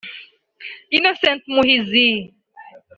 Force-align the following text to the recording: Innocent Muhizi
Innocent 0.97 1.41
Muhizi 1.53 2.07